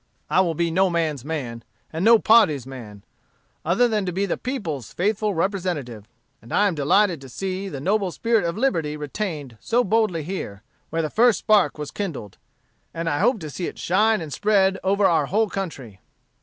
I 0.31 0.41
will 0.41 0.55
be 0.55 0.71
no 0.71 0.89
man's 0.89 1.23
man, 1.23 1.63
and 1.93 2.03
no 2.03 2.17
party's 2.17 2.65
man, 2.65 3.03
other 3.63 3.87
than 3.87 4.03
to 4.07 4.11
be 4.11 4.25
the 4.25 4.35
people's 4.35 4.91
faithful 4.91 5.35
representative: 5.35 6.07
and 6.41 6.51
I 6.51 6.65
am 6.67 6.73
delighted 6.73 7.21
to 7.21 7.29
see 7.29 7.69
the 7.69 7.79
noble 7.79 8.09
spirit 8.11 8.43
of 8.43 8.57
liberty 8.57 8.97
retained 8.97 9.59
so 9.59 9.83
boldly 9.83 10.23
here, 10.23 10.63
where 10.89 11.03
the 11.03 11.11
first 11.11 11.37
spark 11.37 11.77
was 11.77 11.91
kindled; 11.91 12.39
and 12.95 13.07
I 13.07 13.19
hope 13.19 13.39
to 13.41 13.49
see 13.51 13.67
it 13.67 13.77
shine 13.77 14.21
and 14.21 14.33
spread 14.33 14.79
over 14.83 15.05
our 15.05 15.27
whole 15.27 15.49
country. 15.49 15.99